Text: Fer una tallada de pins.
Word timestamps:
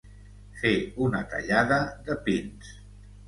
Fer 0.61 0.71
una 1.07 1.19
tallada 1.33 1.79
de 2.09 2.17
pins. 2.29 2.73